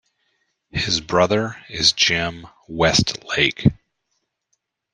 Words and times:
His 0.71 0.99
brother 0.99 1.57
is 1.69 1.91
Jim 1.91 2.47
Westlake. 2.67 3.67